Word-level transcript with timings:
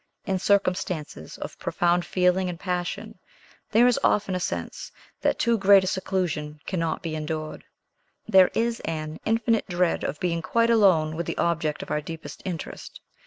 In 0.25 0.39
circumstances 0.39 1.37
of 1.37 1.59
profound 1.59 2.05
feeling 2.05 2.49
and 2.49 2.59
passion, 2.59 3.19
there 3.69 3.85
is 3.85 3.99
often 4.03 4.33
a 4.33 4.39
sense 4.39 4.91
that 5.21 5.37
too 5.37 5.59
great 5.59 5.83
a 5.83 5.85
seclusion 5.85 6.59
cannot 6.65 7.03
be 7.03 7.15
endured; 7.15 7.63
there 8.27 8.49
is 8.55 8.79
an 8.79 9.19
indefinite 9.27 9.67
dread 9.67 10.03
of 10.03 10.19
being 10.19 10.41
quite 10.41 10.71
alone 10.71 11.15
with 11.15 11.27
the 11.27 11.37
object 11.37 11.83
of 11.83 11.91
our 11.91 12.01
deepest 12.01 12.41
interest. 12.45 12.99